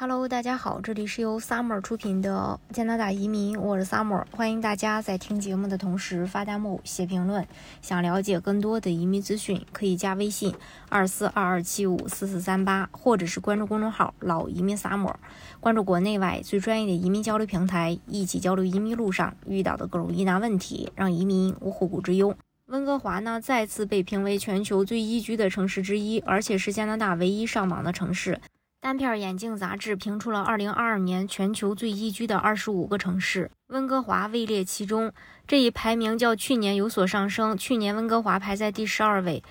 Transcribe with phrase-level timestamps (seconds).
[0.00, 7.44] Hello，大家好，这里是由 Summer 出品的加拿大移民，我是 Summer，欢迎大家在听节目的同时发弹幕、写评论。
[7.82, 10.54] 想了解更多的移民资讯，可以加微信
[10.88, 15.16] 二四二二七五四四三八，或者是关注公众号“老移民 Summer”，
[15.58, 22.36] 关注国内外最专业的移民交流平台，一起交流移民路上遇到的各种疑难问题，让移民无后顾之忧。
[22.66, 28.40] 温哥华呢，再次被评为全球最宜居的城市之一，而且是加拿大唯一上榜的城市。
[28.80, 35.12] 单片眼镜杂志评出了2022年全球最宜居的25个城市，温哥华位列其中。
[35.48, 39.42] 这一排名较去年有所上升，去年温哥华排在第十二位。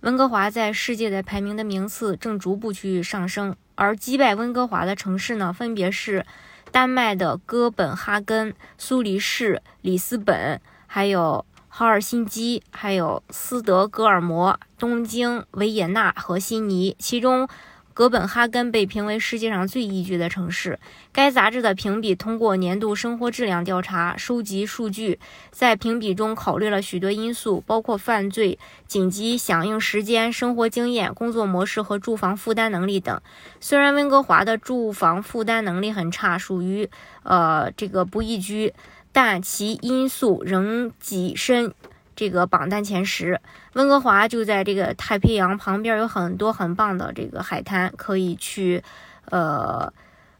[0.00, 6.26] 温哥华在世界的排名的名次正逐步去上升，而击败温哥华的城市呢，分别是
[6.70, 17.48] 丹麦的哥本哈根、苏黎世、里斯本，还有赫尔辛基，还有斯德哥尔摩、东京、维也纳和悉尼，其中。
[17.94, 20.80] 哥本哈根被评为世界上最宜居的城市。
[21.12, 25.20] 该杂志的评比通过年度生活质量调查收集数据，
[25.52, 33.20] 在评比中考虑了许多因素，包括犯罪、紧急响应时间、生活经验、工作模式和住房负担能力等。
[33.60, 36.90] 虽然温哥华的住房负担能力很差，属于
[37.22, 38.74] 呃这个不宜居，
[39.12, 41.72] 但其因素仍跻身。
[42.16, 43.40] 这个榜单前十，
[43.74, 48.82] 温哥华就在这个太平洋旁边，有很多很棒的这个海滩可以去，
[49.30, 49.92] 呃，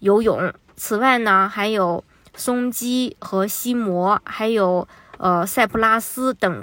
[0.00, 0.52] 游泳。
[0.76, 2.02] 此外呢，还有
[2.34, 6.62] 松基和西摩，还有呃塞浦拉斯等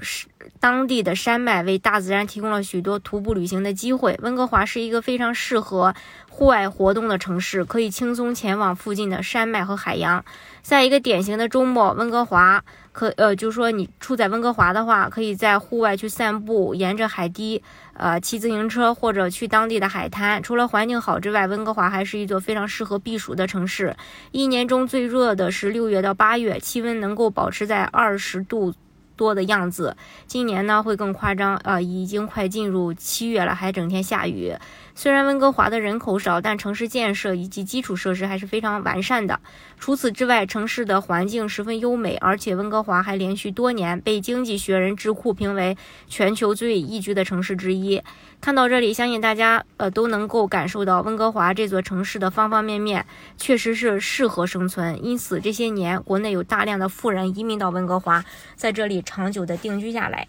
[0.59, 4.17] 当地的山脉，为大自然提供了许多徒步旅行的机会。
[4.21, 5.93] 温哥华是一个非常适合
[6.29, 10.23] 户外活动的城市，可以轻松前往附近的山脉和海洋。
[10.61, 12.63] 在一个典型的周末，温哥华。
[12.91, 17.61] 可呃，就是说你处在温哥华的话，可以在户外去散步，沿着海堤，
[17.93, 20.41] 呃，骑自行车或者去当地的海滩。
[20.41, 23.95] 除了环境好之外，温哥华还是一座非常适合避暑的城市。
[24.31, 28.73] 一年中最热的是六月到八月，气温能够保持在二十度。
[29.17, 34.53] 多的样子，今年呢会更夸张，呃，已经快进入七月了，还整天下雨。
[34.95, 39.39] 虽然温哥华的人口少，但城市建设以及基础设施还是非常完善的。
[39.77, 45.77] 除此之外，城市的环境十分优美，而且温哥华还连续多年被《经济学人》智库评为
[46.07, 48.01] 全球最宜居的城市之一。
[48.41, 53.05] 看到这里，相信大家呃都能够感受到温哥华这座城市的方方面面，
[53.37, 55.03] 确实是适合生存。
[55.05, 58.23] 因此，这些年国内有大量的富人移民到温哥华，
[58.55, 59.03] 在这里。
[59.07, 60.27] 长久的定居下来，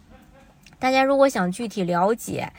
[0.79, 2.53] 大家如果想具体了解，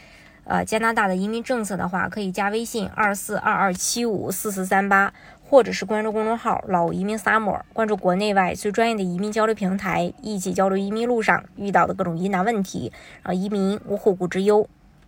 [0.43, 12.91] 呃，加拿大的移民政策的话，可以加微信二四二二七五四四三八，或者是关注公众号“老移民 summer”，关注国内外最专业的移民交流平台，一起交流移民路上遇到的各种疑难问题，
[13.23, 14.67] 让移民无后顾之忧。